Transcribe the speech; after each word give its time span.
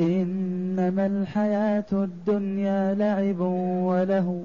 إنما 0.00 1.06
الحياة 1.06 1.86
الدنيا 1.92 2.94
لعب 2.94 3.40
وله 3.84 4.44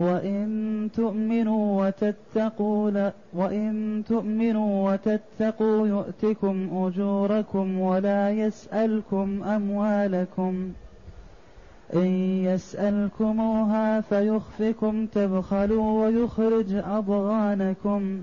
وإن 0.00 0.88
تؤمنوا 0.94 1.86
وتتقوا 1.86 3.10
وإن 3.34 4.02
تؤمنوا 4.08 4.92
وتتقوا 4.92 5.86
يؤتكم 5.86 6.68
أجوركم 6.72 7.80
ولا 7.80 8.30
يسألكم 8.30 9.42
أموالكم 9.42 10.72
إن 11.94 12.06
يسألكموها 12.44 14.00
فيخفكم 14.00 15.06
تبخلوا 15.06 16.04
ويخرج 16.04 16.74
أضغانكم 16.74 18.22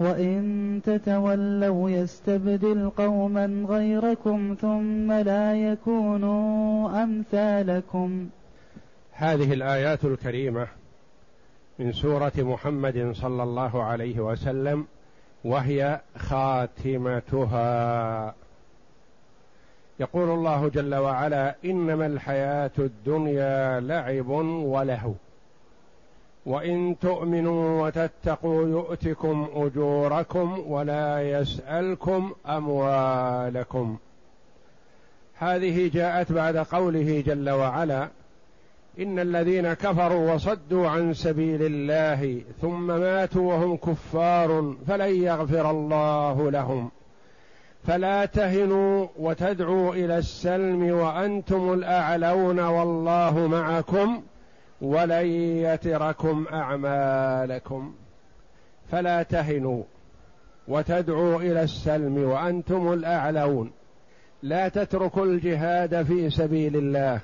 وإن 0.00 0.80
تتولوا 0.84 1.90
يستبدل 1.90 2.90
قوما 2.90 3.64
غيركم 3.68 4.56
ثم 4.60 5.12
لا 5.12 5.56
يكونوا 5.56 7.02
أمثالكم. 7.02 8.28
هذه 9.12 9.52
الآيات 9.52 10.04
الكريمة 10.04 10.66
من 11.78 11.92
سورة 11.92 12.32
محمد 12.38 13.10
صلى 13.14 13.42
الله 13.42 13.82
عليه 13.82 14.20
وسلم 14.20 14.86
وهي 15.44 16.00
خاتمتها. 16.16 17.54
يقول 20.00 20.30
الله 20.30 20.68
جل 20.68 20.94
وعلا 20.94 21.54
إنما 21.64 22.06
الحياة 22.06 22.70
الدنيا 22.78 23.80
لعب 23.80 24.28
ولهو. 24.28 25.12
وإن 26.46 26.96
تؤمنوا 27.00 27.86
وتتقوا 27.86 28.68
يؤتكم 28.68 29.48
أجوركم 29.54 30.62
ولا 30.66 31.30
يسألكم 31.30 32.32
أموالكم. 32.46 33.96
هذه 35.38 35.90
جاءت 35.94 36.32
بعد 36.32 36.56
قوله 36.56 37.22
جل 37.26 37.50
وعلا 37.50 38.08
إن 38.98 39.18
الذين 39.18 39.72
كفروا 39.72 40.34
وصدوا 40.34 40.88
عن 40.88 41.14
سبيل 41.14 41.62
الله 41.62 42.42
ثم 42.60 42.86
ماتوا 42.86 43.54
وهم 43.54 43.76
كفار 43.76 44.74
فلن 44.88 45.22
يغفر 45.22 45.70
الله 45.70 46.50
لهم. 46.50 46.90
فلا 47.86 48.24
تهنوا 48.24 49.06
وتدعوا 49.18 49.94
إلى 49.94 50.18
السلم 50.18 50.90
وأنتم 50.90 51.72
الأعلون 51.72 52.60
والله 52.60 53.46
معكم. 53.46 54.22
ولن 54.80 55.26
يتركم 55.64 56.46
أعمالكم. 56.52 57.94
فلا 58.90 59.22
تهنوا 59.22 59.82
وتدعوا 60.68 61.40
إلى 61.40 61.62
السلم 61.62 62.18
وأنتم 62.18 62.92
الأعلون. 62.92 63.72
لا 64.42 64.68
تتركوا 64.68 65.24
الجهاد 65.24 66.02
في 66.02 66.30
سبيل 66.30 66.76
الله 66.76 67.20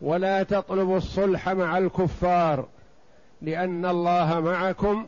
ولا 0.00 0.42
تطلبوا 0.42 0.96
الصلح 0.96 1.48
مع 1.48 1.78
الكفار 1.78 2.66
لأن 3.42 3.86
الله 3.86 4.40
معكم 4.40 5.06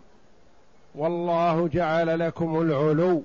والله 0.94 1.68
جعل 1.68 2.18
لكم 2.18 2.60
العلو 2.60 3.22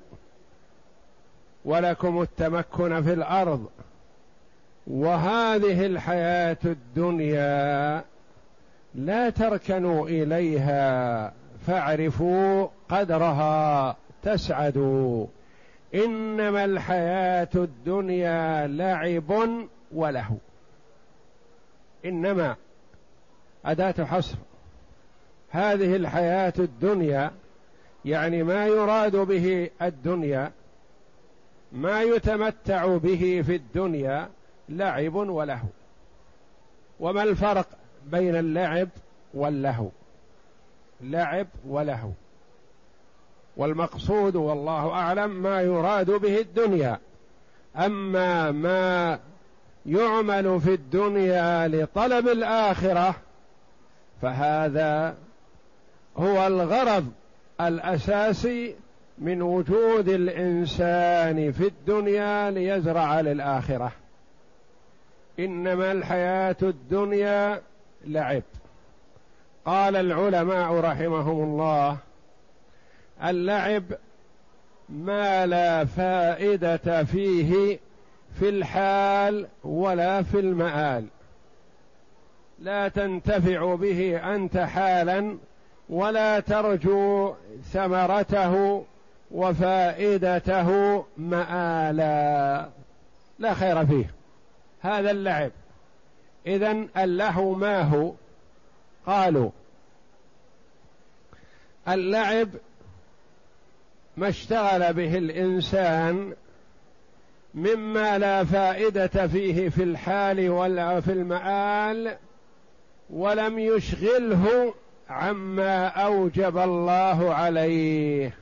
ولكم 1.65 2.21
التمكن 2.21 3.03
في 3.03 3.13
الأرض. 3.13 3.65
وهذه 4.87 5.85
الحياة 5.85 6.57
الدنيا 6.65 8.03
لا 8.95 9.29
تركنوا 9.29 10.07
إليها 10.07 11.33
فاعرفوا 11.67 12.67
قدرها 12.89 13.95
تسعدوا. 14.23 15.27
إنما 15.95 16.65
الحياة 16.65 17.49
الدنيا 17.55 18.67
لعب 18.67 19.49
وله 19.91 20.37
إنما 22.05 22.55
أداة 23.65 24.05
حصر. 24.05 24.37
هذه 25.49 25.95
الحياة 25.95 26.53
الدنيا 26.59 27.31
يعني 28.05 28.43
ما 28.43 28.67
يراد 28.67 29.15
به 29.15 29.69
الدنيا 29.81 30.51
ما 31.71 32.01
يتمتع 32.01 32.97
به 32.97 33.43
في 33.45 33.55
الدنيا 33.55 34.29
لعب 34.69 35.15
وله 35.15 35.63
وما 36.99 37.23
الفرق؟ 37.23 37.67
بين 38.11 38.35
اللعب 38.35 38.89
واللهو. 39.33 39.89
لعب 41.01 41.47
ولهو. 41.67 42.09
والمقصود 43.57 44.35
والله 44.35 44.91
أعلم 44.91 45.29
ما 45.29 45.61
يراد 45.61 46.11
به 46.11 46.39
الدنيا. 46.39 46.99
أما 47.75 48.51
ما 48.51 49.19
يعمل 49.85 50.61
في 50.61 50.73
الدنيا 50.73 51.67
لطلب 51.67 52.27
الآخرة 52.27 53.15
فهذا 54.21 55.15
هو 56.17 56.47
الغرض 56.47 57.11
الأساسي 57.61 58.75
من 59.17 59.41
وجود 59.41 60.09
الإنسان 60.09 61.51
في 61.51 61.67
الدنيا 61.67 62.51
ليزرع 62.51 63.21
للآخرة. 63.21 63.91
إنما 65.39 65.91
الحياة 65.91 66.55
الدنيا 66.63 67.61
لعب. 68.05 68.43
قال 69.65 69.95
العلماء 69.95 70.73
رحمهم 70.73 71.43
الله 71.43 71.97
اللعب 73.23 73.83
ما 74.89 75.45
لا 75.45 75.85
فائدة 75.85 77.03
فيه 77.03 77.79
في 78.39 78.49
الحال 78.49 79.47
ولا 79.63 80.23
في 80.23 80.39
المآل. 80.39 81.05
لا 82.59 82.87
تنتفع 82.87 83.75
به 83.75 84.35
أنت 84.35 84.57
حالا 84.57 85.37
ولا 85.89 86.39
ترجو 86.39 87.33
ثمرته 87.73 88.85
وفائدته 89.31 90.69
مآلا. 91.17 92.69
لا 93.39 93.53
خير 93.53 93.85
فيه. 93.85 94.13
هذا 94.81 95.11
اللعب. 95.11 95.51
إذا 96.47 96.87
اللهو 96.97 97.53
ما 97.53 97.81
هو 97.81 98.13
قالوا. 99.05 99.49
اللعب 101.87 102.49
ما 104.17 104.29
اشتغل 104.29 104.93
به 104.93 105.17
الإنسان 105.17 106.33
مما 107.55 108.17
لا 108.17 108.43
فائدة 108.43 109.27
فيه 109.27 109.69
في 109.69 109.83
الحال 109.83 110.49
ولا 110.49 111.01
في 111.01 111.11
المآل 111.11 112.17
ولم 113.09 113.59
يشغله 113.59 114.73
عما 115.09 115.87
أوجب 115.87 116.57
الله 116.57 117.33
عليه. 117.33 118.33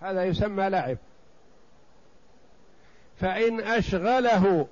هذا 0.00 0.24
يسمى 0.24 0.68
لعب. 0.68 0.98
فإن 3.20 3.60
أشغله 3.60 4.66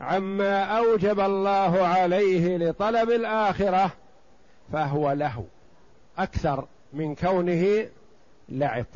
عما 0.00 0.64
أوجب 0.64 1.20
الله 1.20 1.86
عليه 1.86 2.56
لطلب 2.56 3.10
الآخرة 3.10 3.90
فهو 4.72 5.12
له 5.12 5.44
أكثر 6.18 6.66
من 6.92 7.14
كونه 7.14 7.88
لعب. 8.48 8.86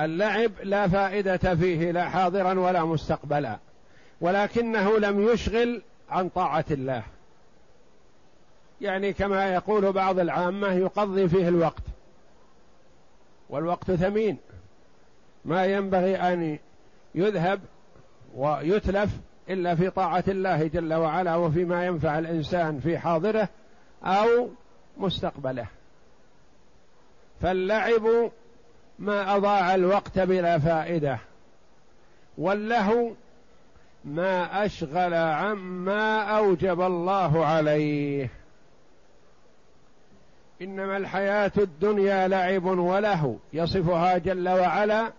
اللعب 0.00 0.52
لا 0.62 0.88
فائدة 0.88 1.54
فيه 1.54 1.90
لا 1.90 2.08
حاضرا 2.08 2.58
ولا 2.60 2.84
مستقبلا 2.84 3.58
ولكنه 4.20 4.98
لم 4.98 5.28
يشغل 5.28 5.82
عن 6.10 6.28
طاعة 6.28 6.64
الله. 6.70 7.02
يعني 8.80 9.12
كما 9.12 9.54
يقول 9.54 9.92
بعض 9.92 10.18
العامة 10.18 10.72
يقضي 10.72 11.28
فيه 11.28 11.48
الوقت 11.48 11.82
والوقت 13.50 13.90
ثمين. 13.90 14.38
ما 15.44 15.64
ينبغي 15.66 16.16
أن 16.16 16.58
يذهب 17.14 17.60
ويتلف 18.36 19.10
إلا 19.50 19.74
في 19.74 19.90
طاعة 19.90 20.24
الله 20.28 20.66
جل 20.66 20.94
وعلا 20.94 21.36
وفيما 21.36 21.86
ينفع 21.86 22.18
الإنسان 22.18 22.80
في 22.80 22.98
حاضره 22.98 23.48
أو 24.04 24.48
مستقبله. 24.96 25.66
فاللعب 27.40 28.30
ما 28.98 29.36
أضاع 29.36 29.74
الوقت 29.74 30.18
بلا 30.18 30.58
فائدة 30.58 31.18
واللهو 32.38 33.10
ما 34.04 34.64
أشغل 34.64 35.14
عما 35.14 36.22
أوجب 36.22 36.80
الله 36.80 37.46
عليه. 37.46 38.30
إنما 40.62 40.96
الحياة 40.96 41.52
الدنيا 41.58 42.28
لعب 42.28 42.64
ولهو 42.64 43.34
يصفها 43.52 44.18
جل 44.18 44.48
وعلا 44.48 45.12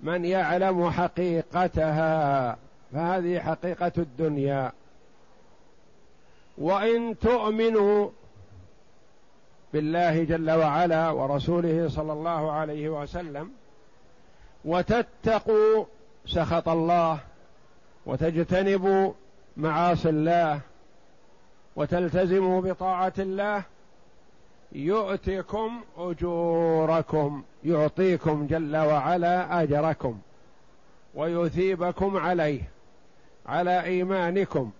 من 0.00 0.24
يعلم 0.24 0.90
حقيقتها 0.90 2.56
فهذه 2.92 3.38
حقيقة 3.38 3.92
الدنيا. 3.98 4.72
وإن 6.58 7.18
تؤمنوا 7.18 8.10
بالله 9.72 10.24
جل 10.24 10.50
وعلا 10.50 11.10
ورسوله 11.10 11.88
صلى 11.88 12.12
الله 12.12 12.52
عليه 12.52 12.88
وسلم 12.88 13.50
وتتقوا 14.64 15.84
سخط 16.26 16.68
الله 16.68 17.18
وتجتنبوا 18.06 19.12
معاصي 19.56 20.08
الله 20.08 20.60
وتلتزموا 21.76 22.60
بطاعة 22.60 23.12
الله 23.18 23.62
يؤتكم 24.74 25.80
أجوركم 25.98 27.42
يعطيكم 27.64 28.46
جل 28.46 28.76
وعلا 28.76 29.62
أجركم 29.62 30.18
ويثيبكم 31.14 32.16
عليه 32.16 32.60
على 33.46 33.82
إيمانكم 33.84 34.70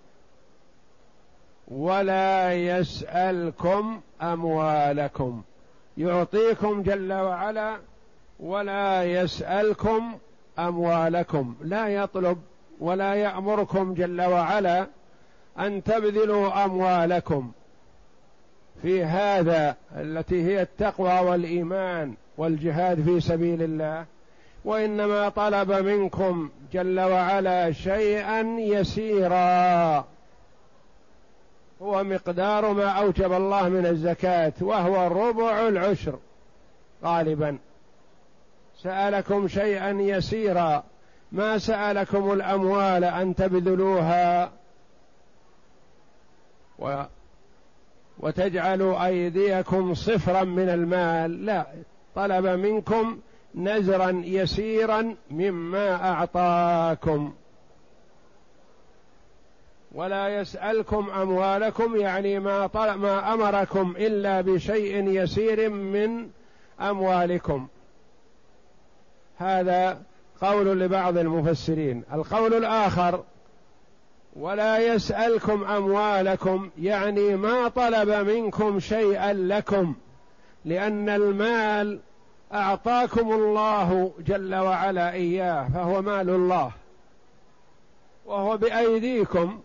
ولا 1.68 2.54
يسألكم 2.54 4.00
أموالكم. 4.22 5.42
يعطيكم 5.96 6.82
جل 6.82 7.12
وعلا 7.12 7.76
ولا 8.40 9.04
يسألكم 9.04 10.18
أموالكم. 10.58 11.54
لا 11.62 11.88
يطلب 11.88 12.38
ولا 12.80 13.14
يأمركم 13.14 13.94
جل 13.94 14.22
وعلا 14.22 14.86
أن 15.58 15.82
تبذلوا 15.82 16.64
أموالكم. 16.64 17.52
في 18.82 19.04
هذا 19.04 19.76
التي 19.96 20.42
هي 20.42 20.62
التقوى 20.62 21.18
والإيمان 21.18 22.14
والجهاد 22.38 23.02
في 23.04 23.20
سبيل 23.20 23.62
الله 23.62 24.04
وإنما 24.64 25.28
طلب 25.28 25.72
منكم 25.72 26.50
جل 26.72 27.00
وعلا 27.00 27.72
شيئا 27.72 28.40
يسيرا. 28.58 30.04
هو 31.82 32.04
مقدار 32.04 32.72
ما 32.72 32.88
أوجب 32.88 33.32
الله 33.32 33.68
من 33.68 33.86
الزكاة 33.86 34.52
وهو 34.60 35.28
ربع 35.28 35.68
العشر. 35.68 36.18
غالبا 37.04 37.58
سألكم 38.82 39.48
شيئا 39.48 39.90
يسيرا 39.90 40.84
ما 41.32 41.58
سألكم 41.58 42.32
الأموال 42.32 43.04
أن 43.04 43.34
تبذلوها؟ 43.34 44.50
وتجعلوا 48.18 49.06
أيديكم 49.06 49.94
صفرا 49.94 50.44
من 50.44 50.68
المال. 50.68 51.46
لا 51.46 51.66
طلب 52.14 52.46
منكم 52.46 53.18
نزرا 53.54 54.22
يسيرا 54.24 55.14
مما 55.30 56.10
أعطاكم. 56.10 57.32
ولا 59.92 60.28
يسألكم 60.28 61.10
أموالكم 61.10 61.96
يعني 61.96 62.38
ما 62.38 62.66
طلب 62.66 63.00
ما 63.00 63.34
أمركم 63.34 63.94
إلا 63.98 64.40
بشيء 64.40 65.08
يسير 65.08 65.70
من 65.70 66.28
أموالكم. 66.80 67.68
هذا 69.36 70.02
قول 70.40 70.80
لبعض 70.80 71.18
المفسرين. 71.18 72.04
القول 72.12 72.54
الآخر 72.54 73.24
ولا 74.36 74.78
يسألكم 74.78 75.64
أموالكم 75.64 76.70
يعني 76.78 77.36
ما 77.36 77.68
طلب 77.68 78.08
منكم 78.08 78.80
شيئا 78.80 79.32
لكم 79.32 79.94
لأن 80.64 81.08
المال 81.08 82.00
أعطاكم 82.52 83.32
الله 83.32 84.12
جل 84.26 84.54
وعلا 84.54 85.12
إياه 85.12 85.68
فهو 85.68 86.02
مال 86.02 86.30
الله 86.30 86.72
وهو 88.26 88.56
بأيديكم 88.56 89.60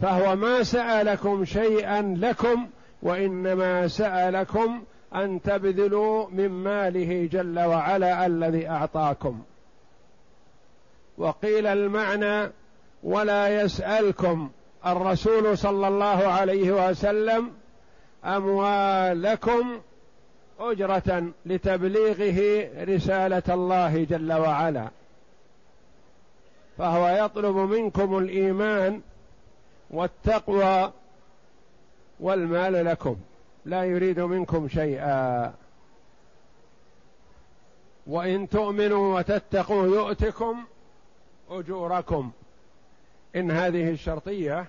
فهو 0.00 0.36
ما 0.36 0.62
سألكم 0.62 1.44
شيئا 1.44 2.14
لكم 2.18 2.66
وإنما 3.02 3.88
سألكم 3.88 4.82
أن 5.14 5.42
تبذلوا 5.42 6.26
من 6.30 6.48
ماله 6.48 7.28
جل 7.32 7.60
وعلا 7.60 8.26
الذي 8.26 8.68
أعطاكم. 8.68 9.42
وقيل 11.18 11.66
المعنى 11.66 12.50
ولا 13.04 13.60
يسألكم 13.62 14.50
الرسول 14.86 15.58
صلى 15.58 15.88
الله 15.88 16.06
عليه 16.06 16.90
وسلم 16.90 17.50
أموالكم 18.24 19.80
أجرة 20.60 21.24
لتبليغه 21.46 22.70
رسالة 22.84 23.42
الله 23.48 24.04
جل 24.04 24.32
وعلا. 24.32 24.88
فهو 26.78 27.08
يطلب 27.08 27.56
منكم 27.56 28.18
الإيمان 28.18 29.00
والتقوى 29.90 30.92
والمال 32.20 32.84
لكم. 32.84 33.16
لا 33.64 33.84
يريد 33.84 34.20
منكم 34.20 34.68
شيئا. 34.68 35.52
وإن 38.06 38.48
تؤمنوا 38.48 39.18
وتتقوا 39.18 39.86
يؤتكم 39.86 40.64
أجوركم. 41.50 42.32
إن 43.36 43.50
هذه 43.50 43.90
الشرطية 43.90 44.66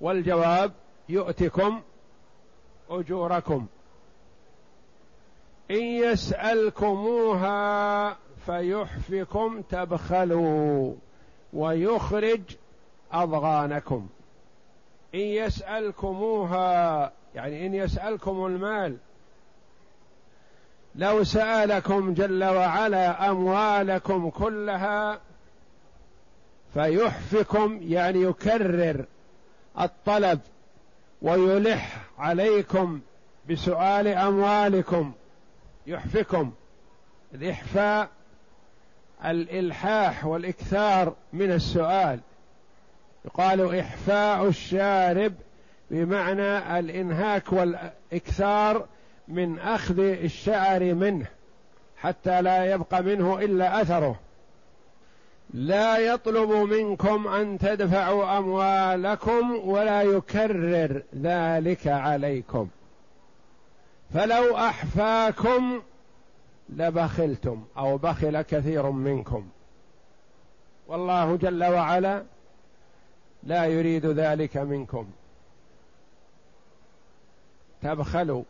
والجواب 0.00 0.72
يؤتكم 1.08 1.82
أجوركم. 2.90 3.66
إن 5.70 5.82
يسألكموها 5.82 7.46
فيحفكم 8.46 9.62
تبخلوا 9.62 10.94
ويخرج 11.52 12.40
أضغانكم. 13.12 14.08
إن 15.14 15.20
يسألكموها 15.20 17.12
يعني 17.34 17.66
إن 17.66 17.74
يسألكم 17.74 18.46
المال 18.46 18.96
لو 20.94 21.24
سألكم 21.24 22.14
جل 22.14 22.44
وعلا 22.44 23.30
أموالكم 23.30 24.30
كلها 24.30 25.20
فيحفكم 26.74 27.80
يعني 27.82 28.22
يكرر 28.22 29.04
الطلب 29.80 30.40
ويلح 31.22 32.00
عليكم 32.18 33.00
بسؤال 33.50 34.08
أموالكم. 34.08 35.12
يحفكم. 35.86 36.52
الإحفاء 37.34 38.08
الإلحاح 39.24 40.24
والإكثار 40.24 41.14
من 41.32 41.52
السؤال. 41.52 42.20
يقال 43.24 43.78
إحفاء 43.78 44.48
الشارب 44.48 45.34
بمعنى 45.90 46.78
الإنهاك 46.78 47.52
والإكثار 47.52 48.86
من 49.28 49.58
أخذ 49.58 49.98
الشعر 49.98 50.94
منه 50.94 51.26
حتى 51.96 52.42
لا 52.42 52.64
يبقى 52.64 53.02
منه 53.02 53.38
إلا 53.38 53.82
أثره. 53.82 54.23
لا 55.52 55.98
يطلب 55.98 56.50
منكم 56.50 57.28
أن 57.28 57.58
تدفعوا 57.58 58.38
أموالكم 58.38 59.68
ولا 59.68 60.02
يكرر 60.02 61.02
ذلك 61.14 61.86
عليكم. 61.86 62.68
فلو 64.14 64.56
أحفاكم 64.56 65.82
لبخلتم 66.68 67.64
أو 67.76 67.96
بخل 67.96 68.42
كثير 68.42 68.90
منكم. 68.90 69.48
والله 70.86 71.36
جل 71.36 71.64
وعلا 71.64 72.24
لا 73.42 73.64
يريد 73.64 74.06
ذلك 74.06 74.56
منكم. 74.56 75.10
تبخلوا 77.82 78.42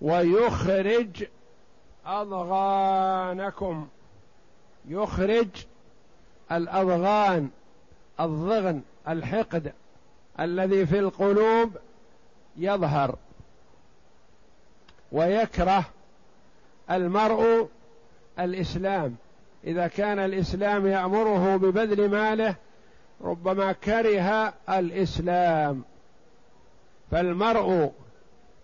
ويخرج 0.00 1.24
أضغانكم. 2.06 3.88
يخرج 4.88 5.48
الأضغان 6.52 7.50
الضغن 8.20 8.82
الحقد 9.08 9.72
الذي 10.40 10.86
في 10.86 10.98
القلوب 10.98 11.76
يظهر 12.56 13.16
ويكره 15.12 15.84
المرء 16.90 17.68
الإسلام. 18.38 19.16
إذا 19.64 19.86
كان 19.86 20.18
الإسلام 20.18 20.86
يأمره 20.86 21.56
ببذل 21.56 22.10
ماله 22.10 22.54
ربما 23.20 23.72
كره 23.72 24.54
الإسلام. 24.68 25.82
فالمرء 27.10 27.92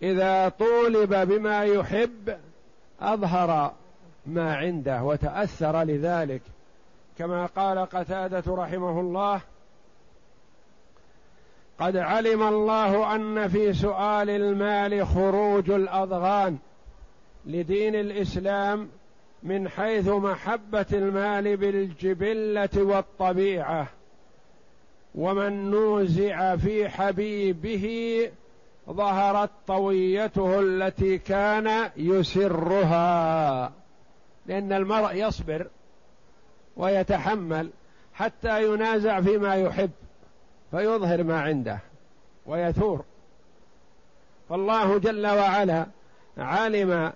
إذا 0.03 0.49
طولب 0.49 1.15
بما 1.15 1.65
يحب 1.65 2.39
أظهر 3.01 3.73
ما 4.27 4.57
عنده 4.57 5.03
وتأثر 5.03 5.83
لذلك. 5.83 6.43
كما 7.19 7.47
قال 7.47 7.79
قتادة 7.79 8.55
رحمه 8.55 9.01
الله 9.01 9.41
قد 11.79 11.97
علم 11.97 12.43
الله 12.43 13.15
أن 13.15 13.49
في 13.49 13.73
سؤال 13.73 14.31
المال 14.31 15.07
خروج 15.07 15.71
الأضغان 15.71 16.59
لدين 17.47 17.95
الإسلام 17.95 18.89
من 19.43 19.69
حيث 19.69 20.09
محبة 20.09 20.87
المال 20.93 21.57
بالجبلة 21.57 22.69
والطبيعة 22.77 23.87
ومن 25.15 25.71
نوزع 25.71 26.57
في 26.57 26.89
حبيبه 26.89 28.29
ظهرت 28.91 29.51
طويته 29.67 30.61
التي 30.61 31.19
كان 31.19 31.91
يسرها. 31.97 33.73
لأن 34.47 34.73
المرء 34.73 35.15
يصبر 35.15 35.67
ويتحمل 36.77 37.71
حتى 38.15 38.65
ينازع 38.65 39.21
فيما 39.21 39.55
يحب 39.55 39.91
فيظهر 40.71 41.23
ما 41.23 41.41
عنده 41.41 41.79
ويثور. 42.47 43.05
فالله 44.49 44.99
جل 44.99 45.27
وعلا 45.27 45.87
علم 46.39 47.13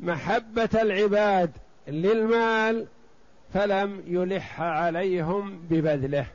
محبة 0.00 0.68
العباد 0.74 1.50
للمال 1.88 2.86
فلم 3.54 4.02
يلح 4.06 4.60
عليهم 4.60 5.58
ببذله 5.70 6.26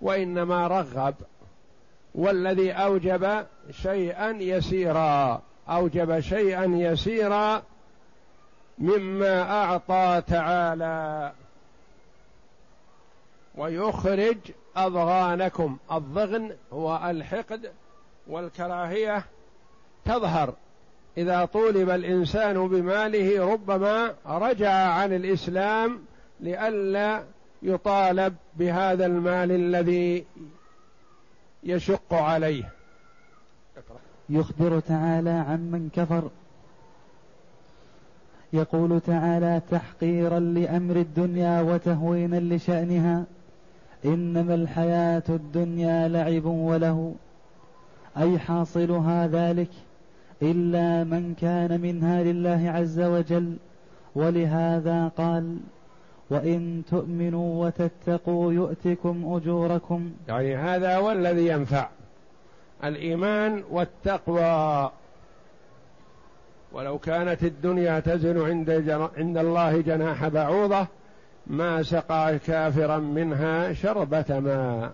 وإنما 0.00 0.66
رغب 0.66 1.14
والذي 2.14 2.72
أوجب 2.72 3.46
شيئا 3.70 4.30
يسيرا 4.30 5.42
أوجب 5.68 6.20
شيئا 6.20 6.64
يسيرا 6.64 7.62
مما 8.78 9.42
أعطى 9.42 10.22
تعالى 10.26 11.32
ويخرج 13.54 14.38
أضغانكم. 14.76 15.76
الضغن 15.92 16.52
هو 16.72 17.00
الحقد 17.10 17.70
والكراهية 18.26 19.24
تظهر. 20.04 20.54
إذا 21.18 21.44
طولب 21.44 21.90
الإنسان 21.90 22.68
بماله 22.68 23.52
ربما 23.52 24.14
رجع 24.26 24.72
عن 24.72 25.12
الإسلام 25.12 26.04
لئلا 26.40 27.22
يطالب 27.62 28.36
بهذا 28.56 29.06
المال 29.06 29.52
الذي 29.52 30.26
يشق 31.62 32.14
عليه. 32.14 32.72
يخبر 34.28 34.80
تعالى 34.80 35.30
عن 35.30 35.70
من 35.70 35.90
كفر. 35.94 36.30
يقول 38.52 39.00
تعالى 39.00 39.60
تحقيرا 39.70 40.38
لأمر 40.38 40.96
الدنيا 40.96 41.60
وتهوينا 41.62 42.40
لشأنها. 42.54 43.24
إنما 44.04 44.54
الحياة 44.54 45.22
الدنيا 45.28 46.08
لعب 46.08 46.44
وله. 46.44 47.14
أي 48.18 48.38
حاصلها 48.38 49.26
ذلك؟ 49.26 49.70
إلا 50.42 51.04
من 51.04 51.34
كان 51.34 51.80
منها 51.80 52.22
لله 52.22 52.70
عز 52.70 53.00
وجل. 53.00 53.56
ولهذا 54.14 55.08
قال 55.08 55.56
وإن 56.30 56.82
تؤمنوا 56.90 57.66
وتتقوا 57.66 58.52
يؤتكم 58.52 59.34
أجوركم. 59.34 60.10
يعني 60.28 60.56
هذا 60.56 60.96
هو 60.96 61.12
الذي 61.12 61.46
ينفع. 61.48 61.88
الإيمان 62.84 63.62
والتقوى. 63.70 64.90
ولو 66.76 66.98
كانت 66.98 67.44
الدنيا 67.44 68.00
تزن 68.00 68.46
عند 68.46 68.70
عند 69.16 69.38
الله 69.38 69.80
جناح 69.80 70.28
بعوضة 70.28 70.86
ما 71.46 71.82
سقى 71.82 72.38
كافرا 72.38 72.98
منها 72.98 73.72
شربة 73.72 74.40
ماء. 74.40 74.92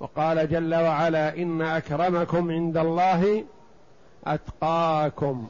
وقال 0.00 0.48
جل 0.48 0.74
وعلا 0.74 1.36
إن 1.36 1.62
أكرمكم 1.62 2.50
عند 2.50 2.76
الله 2.76 3.44
أتقاكم. 4.24 5.48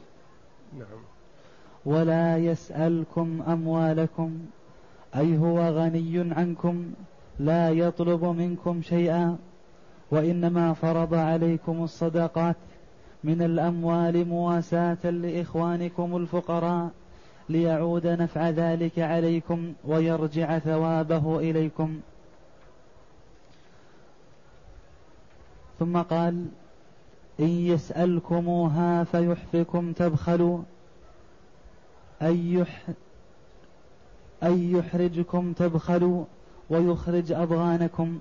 نعم. 0.79 1.03
ولا 1.85 2.37
يسألكم 2.37 3.43
أموالكم 3.47 4.39
أي 5.15 5.37
هو 5.37 5.59
غني 5.59 6.33
عنكم 6.33 6.91
لا 7.39 7.69
يطلب 7.69 8.25
منكم 8.25 8.81
شيئا 8.81 9.37
وإنما 10.11 10.73
فرض 10.73 11.13
عليكم 11.13 11.83
الصدقات. 11.83 12.55
من 13.23 13.41
الأموال 13.41 14.27
مواساة 14.27 15.09
لإخوانكم 15.09 16.17
الفقراء 16.17 16.89
ليعود 17.49 18.07
نفع 18.07 18.49
ذلك 18.49 18.99
عليكم 18.99 19.73
ويرجع 19.85 20.59
ثوابه 20.59 21.39
إليكم. 21.39 21.99
ثم 25.79 25.97
قال 25.97 26.45
إن 27.39 27.49
يسألكموها 27.49 29.03
فيحفكم 29.03 29.93
تبخلوا 29.93 30.59
أي 32.21 32.53
يح 32.53 32.83
أي 34.43 34.71
يحرجكم 34.71 35.53
تبخلوا 35.53 36.25
ويخرج 36.69 37.31
أضغانكم. 37.31 38.19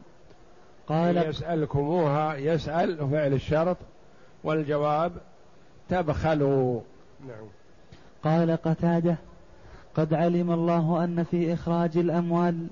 قال 0.88 1.16
يسألكموها 1.28 2.36
يسأل 2.36 3.10
فعل 3.10 3.32
الشرط. 3.32 3.76
والجواب 4.44 5.12
تبخلوا. 5.88 6.80
نعم. 7.26 7.46
قال 8.24 8.56
قتادة 8.56 9.16
قد 9.94 10.14
علم 10.14 10.52
الله 10.52 11.04
أن 11.04 11.24
في 11.24 11.54
إخراج 11.54 11.96
الأموال 11.96 12.66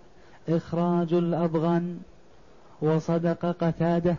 إخراج 0.49 1.15
الاضغان 1.15 2.01
وصدق 2.83 3.47
قتادة 3.47 4.17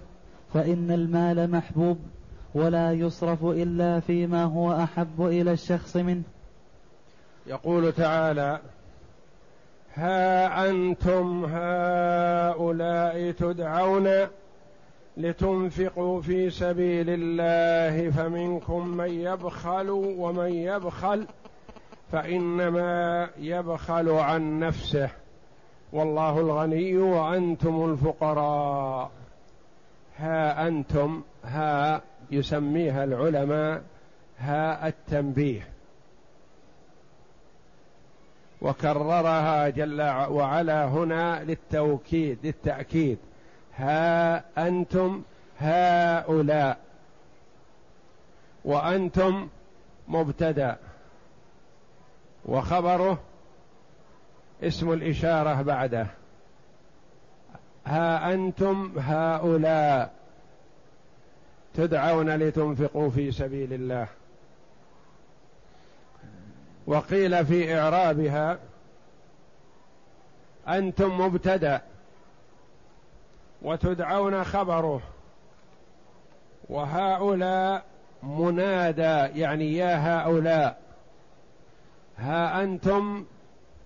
فإن 0.54 0.92
المال 0.92 1.52
محبوب 1.52 2.00
ولا 2.56 2.94
يصرف 2.94 3.44
إلا 3.44 4.00
فيما 4.00 4.44
هو 4.44 4.84
أحب 4.84 5.22
إلى 5.22 5.52
الشخص 5.52 5.98
منه. 5.98 6.24
يقول 7.48 7.92
تعالى 7.92 8.60
ها 9.94 10.70
أنتم 10.70 11.46
هؤلاء 11.46 13.32
تدعون 13.32 14.28
لتنفقوا 15.18 16.22
في 16.22 16.50
سبيل 16.50 17.06
الله 17.10 18.12
فمنكم 18.12 18.88
من 18.88 19.10
يبخل 19.10 19.90
ومن 19.90 20.54
يبخل 20.54 21.28
فإنما 22.12 23.30
يبخل 23.38 24.10
عن 24.10 24.60
نفسه. 24.60 25.10
والله 25.94 26.40
الغني 26.40 26.98
وأنتم 26.98 27.92
الفقراء. 27.92 29.12
ها 30.18 30.68
أنتم 30.68 31.22
ها 31.44 32.02
يسميها 32.32 33.04
العلماء 33.04 33.84
ها 34.40 34.88
التنبيه. 34.88 35.68
وكررها 38.62 39.70
جل 39.70 40.02
وعلا 40.30 40.86
هنا 40.86 41.44
للتوكيد 41.44 42.38
للتأكيد. 42.44 43.18
ها 43.78 44.44
أنتم 44.68 45.22
هؤلاء 45.60 46.78
وأنتم 48.66 49.48
مبتدا 50.08 50.78
وخبره 52.46 53.20
اسم 54.64 54.92
الإشارة 54.92 55.62
بعده. 55.62 56.08
ها 57.86 58.34
أنتم 58.34 59.00
هؤلاء 59.00 60.14
تدعون 61.76 62.30
لتنفقوا 62.30 63.10
في 63.10 63.32
سبيل 63.32 63.74
الله. 63.74 64.08
وقيل 66.88 67.46
في 67.46 67.80
إعرابها 67.80 68.60
أنتم 70.68 71.22
مبتدا. 71.22 71.82
وتدعون 73.62 74.44
خبره. 74.44 75.02
وهؤلاء 76.70 77.84
منادى 78.24 79.40
يعني 79.40 79.76
يا 79.76 79.96
هؤلاء. 79.96 80.82
ها 82.18 82.64
أنتم؟ 82.64 83.26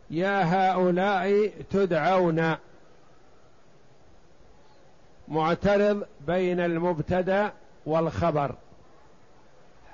يا 0.09 0.43
هؤلاء 0.43 1.51
تدعون. 1.69 2.55
معترض 5.27 6.05
بين 6.27 6.59
المبتدأ 6.59 7.51
والخبر. 7.85 8.55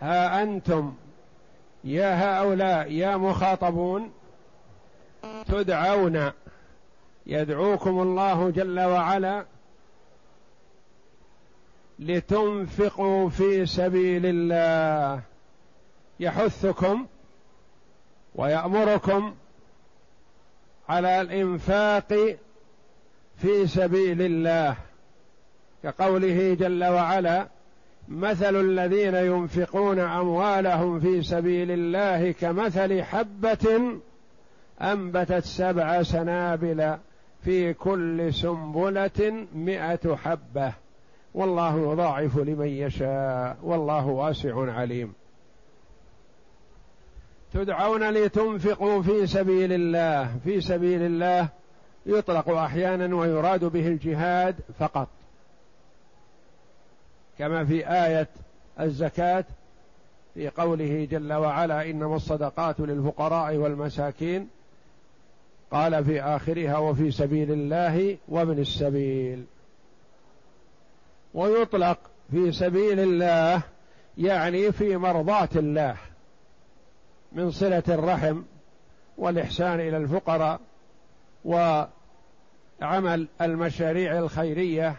ها 0.02 0.44
أنتم؟ 0.44 0.94
يا 1.84 2.42
هؤلاء 2.42 2.92
يا 2.92 3.18
مخاطبون 3.18 4.12
تدعون. 5.48 6.32
يدعوكم 7.26 8.02
الله 8.02 8.50
جل 8.50 8.80
وعلا. 8.80 9.46
لتنفقوا 12.02 13.30
في 13.30 13.66
سبيل 13.66 14.26
الله. 14.26 15.22
يحثكم 16.20 17.06
ويأمركم 18.36 19.34
على 20.90 21.22
الإنفاق 21.22 22.38
في 23.38 23.68
سبيل 23.68 24.22
الله. 24.22 24.76
كقوله 25.84 26.54
جل 26.60 26.84
وعلا 26.84 27.48
مثل 28.08 28.56
الذين 28.56 29.16
ينفقون 29.16 30.00
أموالهم 30.00 31.00
في 31.00 31.22
سبيل 31.22 31.72
الله 31.72 32.32
كمثل 32.32 33.04
حبة 33.04 33.82
أنبتت 34.82 35.44
سبع 35.44 36.04
سنابل 36.04 36.98
في 37.44 37.74
كل 37.74 38.34
سنبلة 38.34 39.46
مائه 39.56 40.16
حبة. 40.16 40.74
والله 41.34 41.92
يضاعف 41.92 42.38
لمن 42.38 42.68
يشاء 42.68 43.58
والله 43.64 44.08
واسع 44.08 44.74
عليم. 44.74 45.14
تدعون 47.54 48.10
لتنفقوا 48.10 49.02
في 49.02 49.28
سبيل 49.28 49.74
الله 49.74 50.38
في 50.44 50.62
سبيل 50.62 51.02
الله 51.02 51.50
يطلق 52.06 52.50
أحيانا 52.50 53.16
ويراد 53.16 53.66
به 53.66 53.88
الجهاد 53.88 54.56
فقط. 54.80 55.08
كما 57.40 57.66
في 57.66 57.88
آية 57.88 58.28
الزكاة 58.80 59.46
في 60.34 60.50
قوله 60.50 61.08
جل 61.12 61.34
وعلا 61.34 61.90
إنما 61.90 62.16
الصدقات 62.16 62.80
للفقراء 62.80 63.56
والمساكين. 63.56 64.50
قال 65.72 66.06
في 66.06 66.22
آخرها 66.22 66.78
وفي 66.78 67.12
سبيل 67.12 67.52
الله 67.52 68.18
وابن 68.28 68.60
السبيل. 68.60 69.46
ويطلق 71.34 71.98
في 72.32 72.52
سبيل 72.52 73.00
الله 73.00 73.62
يعني 74.18 74.72
في 74.72 74.98
مرضاة 74.98 75.50
الله 75.56 75.96
من 77.32 77.52
صلة 77.52 77.84
الرحم 77.88 78.42
والإحسان 79.18 79.80
إلى 79.80 79.98
الفقراء 79.98 80.60
وعمل 81.46 83.28
المشاريع 83.42 84.20
الخيرية 84.20 84.96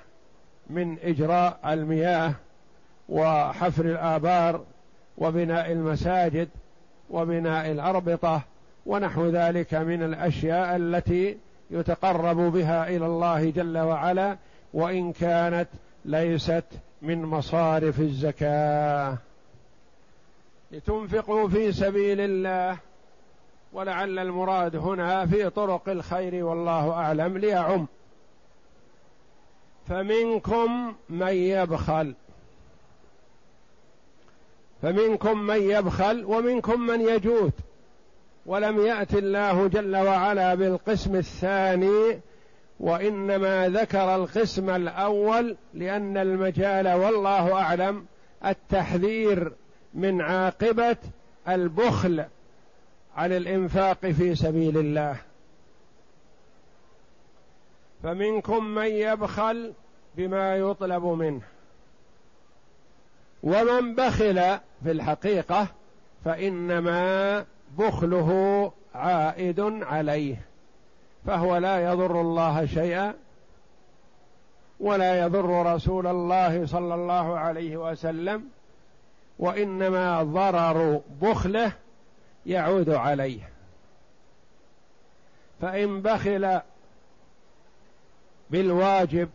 من 0.71 0.99
إجراء 1.03 1.59
المياه 1.65 2.35
وحفر 3.09 3.85
الآبار 3.85 4.65
وبناء 5.19 5.73
المساجد 5.73 6.49
وبناء 7.11 7.71
الأربطة 7.71 8.43
ونحو 8.87 9.29
ذلك 9.29 9.75
من 9.75 10.03
الأشياء 10.03 10.77
التي 10.77 11.37
يتقرب 11.71 12.37
بها 12.37 12.89
إلى 12.89 13.07
الله 13.07 13.51
جل 13.51 13.79
وعلا 13.79 14.37
وإن 14.75 15.12
كانت 15.12 15.69
ليست 16.04 16.64
من 17.02 17.23
مصارف 17.23 18.00
الزكاة. 18.00 19.18
لتنفقوا 20.71 21.49
في 21.49 21.73
سبيل 21.73 22.21
الله 22.21 22.78
ولعل 23.73 24.18
المراد 24.18 24.76
هنا 24.76 25.26
في 25.26 25.50
طرق 25.50 25.88
الخير 25.88 26.44
والله 26.44 26.90
أعلم 26.90 27.38
ليعم. 27.38 27.87
فمنكم 29.88 30.94
من 31.09 31.32
يبخل. 31.32 32.14
فمنكم 34.82 35.38
من 35.38 35.62
يبخل 35.62 36.25
ومنكم 36.25 36.80
من 36.80 37.00
يجود 37.00 37.52
ولم 38.47 38.86
يات 38.86 39.15
الله 39.15 39.69
جل 39.69 39.97
وعلا 39.97 40.54
بالقسم 40.54 41.17
الثاني 41.17 42.21
وإنما 42.82 43.68
ذكر 43.68 44.14
القسم 44.14 44.71
الأول 44.71 45.56
لأن 45.75 46.16
المجال 46.16 46.88
والله 46.88 47.52
أعلم 47.52 48.06
التحذير 48.47 49.52
من 49.95 50.21
عاقبة 50.21 50.97
البخل 51.49 52.25
عن 53.16 53.32
الإنفاق 53.32 54.06
في 54.06 54.34
سبيل 54.34 54.78
الله. 54.78 55.16
فمنكم 58.02 58.64
من 58.64 58.86
يبخل 58.86 59.73
بما 60.16 60.56
يطلب 60.56 61.04
منه. 61.04 61.42
ومن 63.42 63.95
بخل 63.95 64.58
في 64.84 64.90
الحقيقة 64.90 65.66
فإنما 66.25 67.45
بخله 67.78 68.73
عائد 68.95 69.60
عليه. 69.82 70.51
فهو 71.26 71.56
لا 71.56 71.93
يضر 71.93 72.21
الله 72.21 72.67
شيئا 72.67 73.15
ولا 74.80 75.21
يضر 75.21 75.75
رسول 75.75 76.06
الله 76.06 76.67
صلى 76.67 76.95
الله 76.95 77.39
عليه 77.39 77.76
وسلم 77.76 78.45
وإنما 79.39 80.23
ضرر 80.23 81.00
بخله 81.23 81.73
يعود 82.47 82.91
عليه. 82.91 83.49
فإن 85.61 86.02
بخل 86.02 86.61
بالواجب 88.50 89.28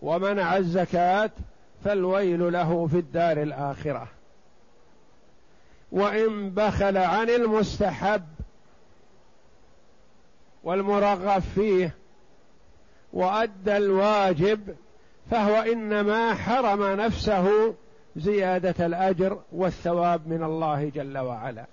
ومنع 0.00 0.56
الزكاة 0.56 1.30
فالويل 1.84 2.52
له 2.52 2.86
في 2.86 2.98
الدار 2.98 3.42
الآخرة. 3.42 4.08
وإن 5.92 6.50
بخل 6.50 6.96
عن 6.96 7.30
المستحب 7.30 8.35
والمرغب 10.66 11.42
فيه 11.54 11.94
وأدى 13.12 13.76
الواجب 13.76 14.60
فهو 15.30 15.54
إنما 15.54 16.34
حرم 16.34 16.82
نفسه 17.00 17.74
زيادة 18.16 18.86
الأجر 18.86 19.38
والثواب 19.52 20.28
من 20.28 20.42
الله 20.42 20.88
جل 20.94 21.18
وعلا. 21.18 21.66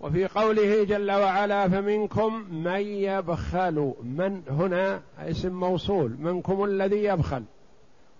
وفي 0.00 0.26
قوله 0.26 0.84
جل 0.84 1.10
وعلا 1.10 1.68
فمنكم 1.68 2.34
من 2.50 2.80
يبخل 2.80 3.94
من 4.02 4.42
هنا 4.50 5.00
اسم 5.18 5.52
موصول 5.52 6.16
منكم 6.18 6.64
الذي 6.64 7.04
يبخل. 7.04 7.44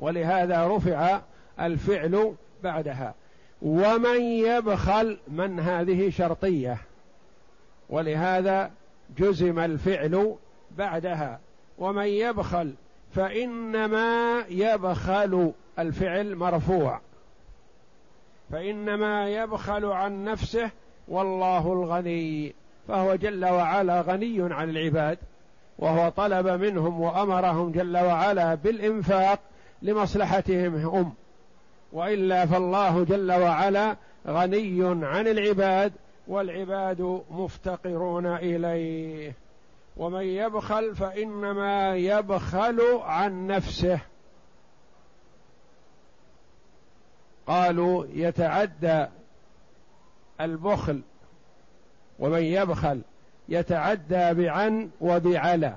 ولهذا 0.01 0.67
رفع 0.67 1.21
الفعل 1.61 2.35
بعدها. 2.63 3.15
ومن 3.63 4.23
يبخل 4.23 5.19
من 5.29 5.61
هذه 5.61 6.11
شرطية؟ 6.11 6.79
ولهذا 7.91 8.71
جزم 9.19 9.59
الفعل 9.59 10.35
بعدها. 10.79 11.41
ومن 11.79 12.07
يبخل 12.07 12.75
فإنما 13.15 14.45
يبخل 14.49 15.53
الفعل 15.79 16.37
مرفوع. 16.37 17.01
فإنما 18.51 19.29
يبخل 19.29 19.85
عن 19.85 20.25
نفسه 20.25 20.71
والله 21.09 21.73
الغني 21.73 22.55
فهو 22.89 23.15
جل 23.15 23.45
وعلا 23.45 24.01
غني 24.01 24.55
عن 24.55 24.71
العباد 24.71 25.19
وهو 25.79 26.09
طلب 26.09 26.47
منهم 26.47 27.01
وأمرهم 27.01 27.73
جل 27.73 27.97
وعلا 27.97 28.55
بالإنفاق 28.55 29.39
لمصلحتهم 29.83 30.75
هم. 30.75 31.15
وإلا 31.93 32.47
فالله 32.47 33.05
جل 33.05 33.33
وعلا 33.33 33.97
غني 34.27 35.07
عن 35.07 35.29
العباد 35.29 35.93
والعباد 36.27 37.23
مفتقرون 37.31 38.27
إليه. 38.27 39.33
ومن 39.97 40.23
يبخل 40.23 40.95
فإنما 40.95 41.97
يبخل 41.97 42.81
عن 43.03 43.47
نفسه. 43.47 43.99
قالوا 47.47 48.07
يتعدى 48.13 49.07
البخل 50.41 51.01
ومن 52.19 52.43
يبخل 52.43 53.01
يتعدى 53.49 54.35
بعن 54.35 54.91
وبعلى 55.01 55.77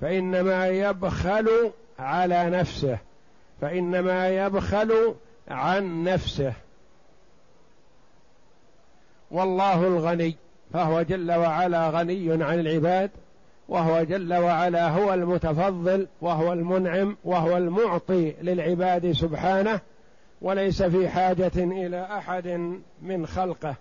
فإنما 0.00 0.68
يبخل 0.68 1.72
على 1.98 2.50
نفسه 2.50 2.98
فإنما 3.60 4.28
يبخل 4.28 5.14
عن 5.48 6.04
نفسه. 6.04 6.52
والله 9.30 9.86
الغني 9.86 10.36
فهو 10.72 11.02
جل 11.02 11.32
وعلا 11.32 11.90
غني 11.90 12.44
عن 12.44 12.60
العباد 12.60 13.10
وهو 13.68 14.02
جل 14.02 14.34
وعلا 14.34 14.88
هو 14.88 15.14
المتفضل 15.14 16.06
وهو 16.20 16.52
المنعم 16.52 17.16
وهو 17.24 17.56
المعطي 17.56 18.34
للعباد 18.42 19.12
سبحانه 19.12 19.80
وليس 20.42 20.82
في 20.82 21.08
حاجة 21.08 21.52
إلى 21.56 22.04
أحد 22.04 22.78
من 23.02 23.26
خلقه. 23.26 23.74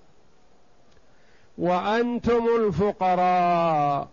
وأنتم 1.57 2.47
الفقراء 2.59 4.07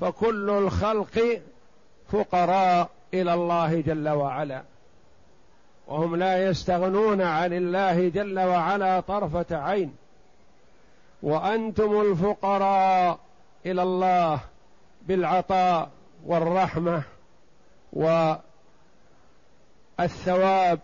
فكل 0.00 0.50
الخلق 0.50 1.40
فقراء 2.08 2.90
إلى 3.14 3.34
الله 3.34 3.80
جل 3.80 4.08
وعلا. 4.08 4.62
وهم 5.88 6.16
لا 6.16 6.46
يستغنون 6.46 7.22
عن 7.22 7.52
الله 7.52 8.08
جل 8.08 8.38
وعلا 8.38 9.00
طرفة 9.00 9.56
عين. 9.56 9.94
وأنتم 11.22 12.00
الفقراء 12.00 13.18
إلى 13.66 13.82
الله 13.82 14.40
بالعطاء 15.02 15.90
والرحمة 16.26 17.02
والثواب 19.98 20.80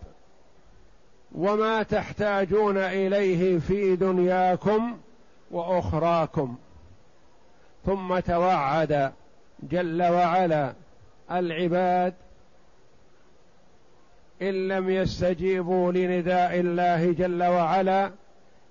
وما 1.35 1.83
تحتاجون 1.83 2.77
إليه 2.77 3.59
في 3.59 3.95
دنياكم 3.95 4.97
وأخراكم. 5.51 6.57
ثم 7.85 8.19
توعد 8.19 9.13
جل 9.63 10.03
وعلا 10.03 10.73
العباد 11.31 12.13
إن 14.41 14.67
لم 14.67 14.89
يستجيبوا 14.89 15.91
لنداء 15.91 16.59
الله 16.59 17.11
جل 17.11 17.43
وعلا 17.43 18.11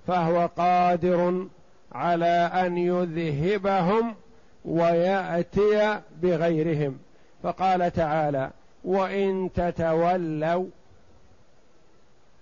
فهو 0.07 0.47
قادر 0.57 1.47
على 1.95 2.51
أن 2.55 2.79
يذهبهم 2.79 4.15
ويأتي 4.65 6.01
بغيرهم. 6.23 6.99
فقال 7.43 7.93
تعالى 7.93 8.51
وإن 8.85 9.51
تتولوا 9.55 10.67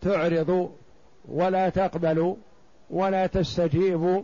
تعرضوا 0.00 0.68
ولا 1.28 1.68
تقبلوا 1.68 2.36
ولا 2.90 3.26
تستجيبوا. 3.26 4.22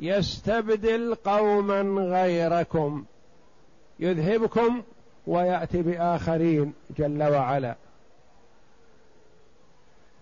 يستبدل 0.00 1.14
قوما 1.14 1.80
غيركم 2.02 3.04
يذهبكم 4.00 4.82
ويأتي 5.26 5.82
بآخرين 5.82 6.72
جل 6.98 7.22
وعلا. 7.22 7.74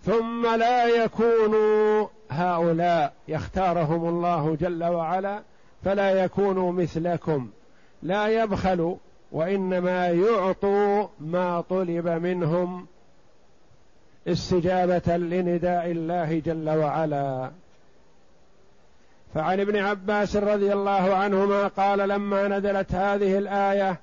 ثم 0.08 0.54
لا 0.56 0.86
يكونوا 0.86 2.06
هؤلاء 2.30 3.12
يختارهم 3.28 4.08
الله 4.08 4.56
جل 4.60 4.84
وعلا 4.84 5.42
فلا 5.84 6.24
يكونوا 6.24 6.72
مثلكم. 6.72 7.50
لا 8.02 8.28
يبخلوا 8.28 8.96
وإنما 9.32 10.08
يعطوا 10.08 11.06
ما 11.20 11.60
طلب 11.60 12.08
منهم 12.08 12.86
استجابة 14.28 15.16
لنداء 15.16 15.90
الله 15.90 16.38
جل 16.38 16.68
وعلا. 16.68 17.50
فعن 19.34 19.60
ابن 19.60 19.76
عباس 19.76 20.36
رضي 20.36 20.72
الله 20.72 21.14
عنهما 21.14 21.66
قال 21.66 21.98
لما 21.98 22.48
نزلت 22.48 22.92
هذه 22.94 23.38
الآية 23.38 24.00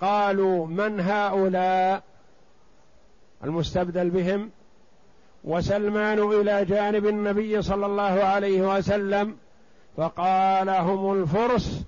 قالوا 0.00 0.66
من 0.66 1.00
هؤلاء؟ 1.00 2.02
المستبدل 3.44 4.10
بهم 4.10 4.50
وسلمان 5.44 6.18
إلى 6.18 6.64
جانب 6.64 7.06
النبي 7.06 7.62
صلى 7.62 7.86
الله 7.86 8.24
عليه 8.24 8.76
وسلم 8.76 9.36
فقال 9.96 10.68
هم 10.68 11.12
الفرس 11.12 11.82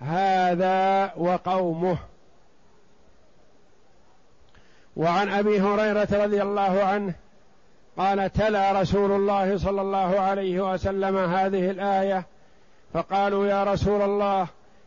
هذا 0.00 1.12
وقومه. 1.16 1.98
وعن 4.96 5.28
أبي 5.28 5.60
هريرة 5.60 6.08
رضي 6.12 6.42
الله 6.42 6.84
عنه 6.84 7.14
قال 7.96 8.32
تلا 8.32 8.80
رسول 8.80 9.12
الله 9.12 9.58
صلى 9.58 9.80
الله 9.80 10.20
عليه 10.20 10.72
وسلم 10.72 11.16
هذه 11.16 11.70
الآية 11.70 12.26
فقالوا 12.94 13.46
يا 13.46 13.64
رسول 13.64 14.02
الله 14.02 14.46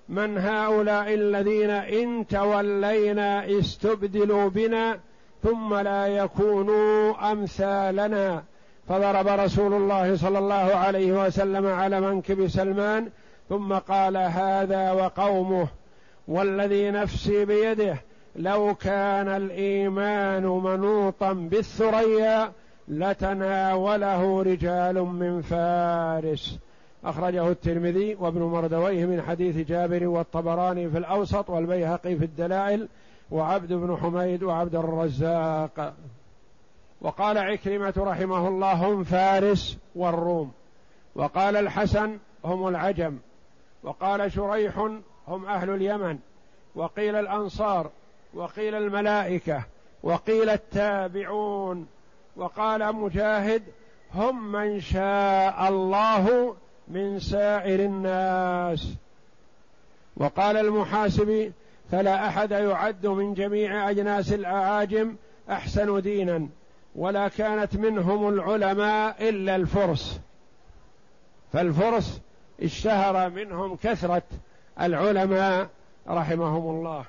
من 0.09 0.37
هؤلاء 0.37 1.13
الذين 1.13 1.69
إن 1.69 2.27
تولينا 2.27 3.59
استبدلوا 3.59 4.49
بنا 4.49 4.99
ثم 5.43 5.75
لا 5.75 6.07
يكونوا 6.07 7.31
أمثالنا. 7.31 8.43
فضرب 8.87 9.27
رسول 9.27 9.73
الله 9.73 10.15
صلى 10.15 10.39
الله 10.39 10.55
عليه 10.55 11.25
وسلم 11.25 11.67
على 11.67 12.01
منكب 12.01 12.47
سلمان 12.47 13.09
ثم 13.49 13.73
قال 13.73 14.17
هذا 14.17 14.91
وقومه 14.91 15.67
والذي 16.27 16.91
نفسي 16.91 17.45
بيده 17.45 17.95
لو 18.35 18.75
كان 18.75 19.27
الإيمان 19.27 20.43
منوطا 20.43 21.33
بالثريا 21.33 22.51
لتناوله 22.87 24.41
رجال 24.43 24.95
من 24.95 25.41
فارس. 25.41 26.59
أخرجه 27.05 27.47
الترمذي 27.47 28.15
وابن 28.15 28.41
مردويه 28.41 29.05
من 29.05 29.21
حديث 29.21 29.67
جابر 29.67 30.07
والطبراني 30.07 30.89
في 30.89 30.97
الأوسط 30.97 31.49
والبيهقي 31.49 32.15
في 32.15 32.25
الدلائل. 32.25 32.87
وعبد 33.31 33.73
بن 33.73 33.97
حميد 33.97 34.43
وعبد 34.43 34.75
الرزاق. 34.75 35.93
وقال 37.01 37.37
عكرمة 37.37 37.93
رحمه 37.97 38.47
الله 38.47 38.73
هم 38.73 39.03
فارس 39.03 39.77
والروم. 39.95 40.51
وقال 41.15 41.55
الحسن 41.55 42.17
هم 42.45 42.67
العجم. 42.67 43.17
وقال 43.83 44.31
شريح 44.31 44.77
هم 45.27 45.45
أهل 45.45 45.69
اليمن. 45.69 46.19
وقيل 46.75 47.15
الأنصار. 47.15 47.89
وقيل 48.33 48.75
الملائكة. 48.75 49.63
وقيل 50.03 50.49
التابعون. 50.49 51.87
وقال 52.35 52.95
مجاهد 52.95 53.63
هم 54.15 54.51
من 54.51 54.81
شاء 54.81 55.67
الله 55.69 56.55
من 56.87 57.19
سائر 57.19 57.79
الناس. 57.79 58.93
وقال 60.17 60.57
المحاسبي 60.57 61.51
فلا 61.91 62.27
أحد 62.27 62.51
يعد 62.51 63.07
من 63.07 63.33
جميع 63.33 63.89
أجناس 63.89 64.33
الأعاجم 64.33 65.15
أحسن 65.49 66.01
دينا 66.01 66.47
ولا 66.95 67.27
كانت 67.27 67.75
منهم 67.75 68.29
العلماء 68.29 69.29
إلا 69.29 69.55
الفرس. 69.55 70.19
فالفرس 71.53 72.21
اشتهر 72.61 73.29
منهم 73.29 73.75
كثرة 73.75 74.23
العلماء 74.81 75.67
رحمهم 76.07 76.69
الله. 76.69 77.05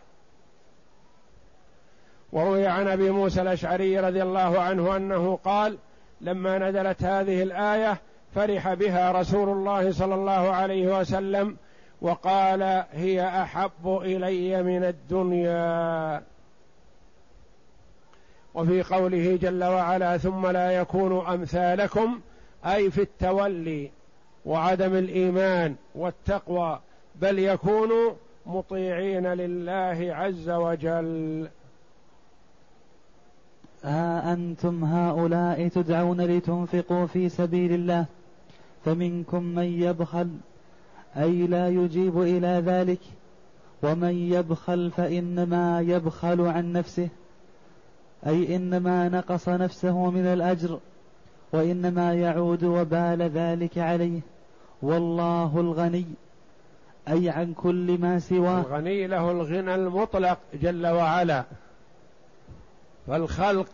وروي 2.33 2.67
عن 2.67 2.89
أبي 2.89 3.11
موسى 3.11 3.43
الأشعري 3.43 4.01
رضي 4.01 4.23
الله 4.23 4.61
عنه 4.61 4.97
أنه 4.97 5.39
قال 5.45 5.79
لما 6.21 6.59
نزلت 6.59 7.03
هذه 7.03 7.43
الآية 7.43 7.99
فرح 8.35 8.75
بها 8.75 9.13
رسول 9.13 9.49
الله 9.49 9.93
صلى 9.93 10.15
الله 10.15 10.51
عليه 10.51 11.01
وسلم 11.01 11.57
وقال 12.01 12.63
هي 12.93 13.43
أحب 13.43 13.99
إلي 14.03 14.63
من 14.63 14.85
الدنيا. 14.85 16.23
وفي 18.55 18.83
قوله 18.83 19.37
جل 19.37 19.65
وعلا 19.65 20.19
ثم 20.19 20.47
لا 20.47 20.71
يكون 20.71 21.27
أمثالكم 21.27 22.21
أي 22.65 22.91
في 22.91 23.03
التولي 23.03 23.91
وعدم 24.45 24.95
الإيمان 24.95 25.77
والتقوى 25.95 26.81
بل 27.21 27.39
يكونوا 27.39 28.13
مطيعين 28.47 29.27
لله 29.27 30.15
عز 30.15 30.51
وجل. 30.51 31.49
ها 33.85 34.33
أنتم 34.33 34.85
هؤلاء 34.85 35.69
تدعون 35.69 36.21
لتنفقوا 36.21 37.07
في 37.07 37.29
سبيل 37.29 37.73
الله 37.73 38.07
فمنكم 38.85 39.43
من 39.43 39.83
يبخل 39.83 40.31
أي 41.17 41.47
لا 41.47 41.69
يجيب 41.69 42.23
إلى 42.23 42.63
ذلك. 42.67 43.01
ومن 43.83 44.15
يبخل 44.15 44.91
فإنما 44.91 45.81
يبخل 45.81 46.41
عن 46.41 46.73
نفسه. 46.73 47.09
أي 48.27 48.57
إنما 48.57 49.09
نقص 49.09 49.49
نفسه 49.49 50.11
من 50.11 50.27
الأجر 50.27 50.79
وإنما 51.53 52.15
يعود 52.15 52.65
وبال 52.65 53.23
ذلك 53.23 53.79
عليه. 53.79 54.21
والله 54.83 55.61
الغني 55.61 56.07
أي 57.09 57.31
عن 57.31 57.53
كل 57.55 57.99
ما 58.01 58.19
سواه. 58.19 58.61
الغني 58.61 59.07
له 59.07 59.31
الغنى 59.31 59.75
المطلق 59.75 60.39
جل 60.55 60.87
وعلا. 60.87 61.45
فالخلق 63.07 63.69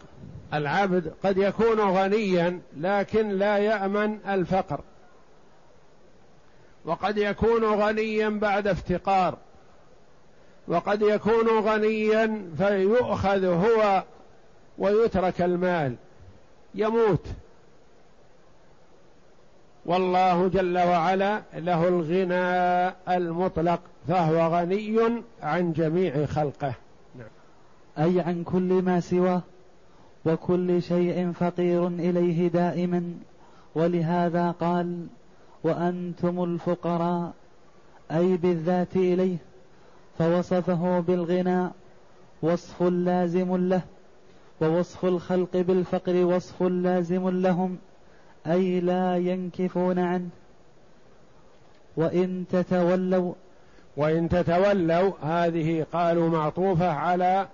العبد 0.55 1.13
قد 1.25 1.39
يكون 1.39 1.81
غنيا 1.81 2.61
لكن 2.77 3.29
لا 3.29 3.59
يأمن 3.59 4.19
الفقر. 4.29 4.81
وقد 6.85 7.19
يكون 7.19 7.65
غنيا 7.65 8.29
بعد 8.29 8.67
افتقار. 8.67 9.39
وقد 10.69 11.03
يكون 11.03 11.49
غنيا 11.49 12.51
فيؤخذ 12.59 13.45
هو 13.45 14.03
ويترك 14.79 15.43
المال. 15.43 15.95
يموت. 16.75 17.27
والله 19.87 20.49
جل 20.49 20.79
وعلا 20.79 21.43
له 21.55 21.89
الغنى 21.89 22.95
المطلق 23.17 23.81
فهو 24.09 24.57
غني 24.57 25.23
عن 25.43 25.73
جميع 25.73 26.27
خلقه. 26.27 26.75
أي 27.99 28.21
عن 28.21 28.45
كل 28.45 28.83
ما 28.83 29.01
سواه 29.01 29.43
وكل 30.27 30.83
شيء 30.83 31.33
فقير 31.33 31.87
إليه 31.87 32.49
دائما. 32.49 33.15
ولهذا 33.75 34.51
قال 34.51 35.07
وأنتم 35.65 36.45
الفقراء 36.45 37.33
أي 38.11 38.37
بالذات 38.37 38.97
إليه 38.97 39.37
فوصفه 40.19 41.01
بالغنى 41.01 41.71
وصف 42.43 42.83
لازم 42.83 43.57
له 43.57 43.83
ووصف 44.61 45.05
الخلق 45.05 45.57
بالفقر 45.57 46.25
وصف 46.25 46.63
لازم 46.63 47.29
لهم 47.29 47.79
أي 48.47 48.81
لا 48.81 49.17
ينكفون 49.17 49.99
عنه. 49.99 50.29
وإن 51.97 52.45
تتولوا 52.51 53.35
وإن 53.97 54.29
تتولوا 54.29 55.13
هذه 55.23 55.87
قالوا 55.93 56.29
معطوفة 56.29 56.93
على 56.93 57.49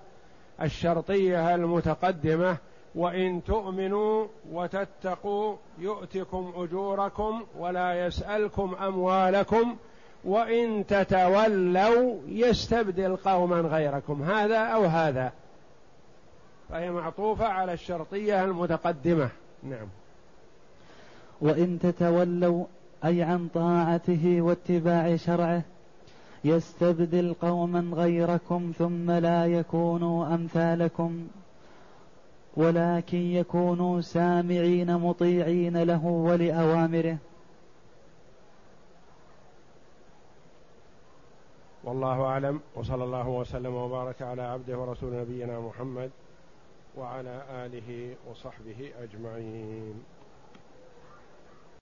الشرطية 0.61 1.55
المتقدمة 1.55 2.57
وإن 2.95 3.43
تؤمنوا 3.43 4.27
وتتقوا 4.51 5.55
يؤتكم 5.79 6.53
أجوركم 6.55 7.43
ولا 7.57 8.05
يسألكم 8.05 8.75
أموالكم 8.75 9.75
وإن 10.23 10.85
تتولوا 10.87 12.15
يستبدل 12.27 13.15
قوما 13.15 13.61
غيركم 13.61 14.23
هذا 14.23 14.57
أو 14.57 14.85
هذا. 14.85 15.31
فهي 16.69 16.91
معطوفة 16.91 17.45
على 17.45 17.73
الشرطية 17.73 18.43
المتقدمة. 18.43 19.29
نعم. 19.63 19.87
وإن 21.41 21.79
تتولوا 21.79 22.65
أي 23.05 23.23
عن 23.23 23.47
طاعته 23.53 24.41
واتباع 24.41 25.15
شرعه 25.15 25.61
يستبدل 26.43 27.35
قوما 27.41 27.91
غيركم 27.93 28.71
ثم 28.77 29.11
لا 29.11 29.45
يكونوا 29.45 30.35
أمثالكم. 30.35 31.27
ولكن 32.55 33.17
يكونوا 33.17 34.01
سامعين 34.01 34.97
مطيعين 34.97 35.83
له 35.83 36.05
ولأوامره. 36.05 37.17
والله 41.83 42.25
أعلم 42.25 42.59
وصلى 42.75 43.03
الله 43.03 43.27
وسلم 43.27 43.75
وبارك 43.75 44.21
على 44.21 44.41
عبده 44.41 44.77
ورسول 44.77 45.13
نبينا 45.13 45.59
محمد 45.59 46.11
وعلى 46.97 47.43
آله 47.49 48.15
وصحبه 48.31 48.91
أجمعين. 49.03 50.03